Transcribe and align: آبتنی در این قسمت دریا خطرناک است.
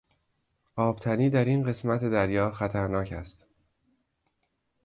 آبتنی 0.75 1.29
در 1.29 1.45
این 1.45 1.63
قسمت 1.63 2.03
دریا 2.03 2.51
خطرناک 2.51 3.11
است. 3.11 3.45